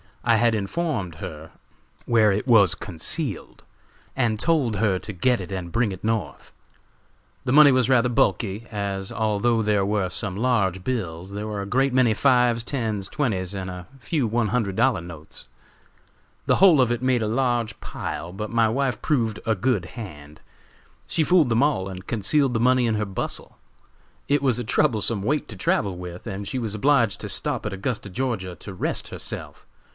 [0.23, 1.51] I had informed her
[2.05, 3.63] where it was concealed,
[4.15, 6.51] and told her to get it and bring it North.
[7.43, 11.65] "The money was rather bulky, as although there were some large bills, there were a
[11.67, 15.47] great many fives, tens, twenties and a few one hundred dollar notes.
[16.45, 20.41] The whole of it made a large pile, but my wife proved a good hand.
[21.07, 23.57] She fooled them all, and concealed the money in her bustle.
[24.27, 27.73] It was a troublesome weight to travel with, and she was obliged to stop at
[27.73, 29.65] Augusta, Ga., to rest herself.